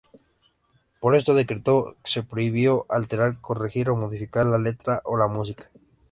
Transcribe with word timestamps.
Por 0.99 1.13
ese 1.15 1.31
decreto 1.33 1.95
se 2.03 2.23
prohibió 2.23 2.87
alterar, 2.89 3.39
corregir 3.39 3.87
o 3.91 3.95
modificar 3.95 4.47
la 4.47 4.57
letra 4.57 5.03
o 5.05 5.15
la 5.15 5.27
música. 5.27 5.69